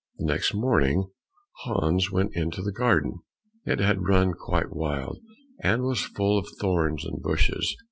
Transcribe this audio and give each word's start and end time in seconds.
The 0.17 0.25
next 0.25 0.55
morning 0.55 1.11
Hans 1.59 2.09
went 2.11 2.35
into 2.35 2.63
the 2.63 2.71
garden. 2.71 3.19
It 3.67 3.77
had 3.79 4.07
run 4.07 4.33
quite 4.33 4.75
wild, 4.75 5.19
and 5.61 5.83
was 5.83 6.01
full 6.03 6.39
of 6.39 6.47
thorns 6.59 7.05
and 7.05 7.21
bushes. 7.21 7.77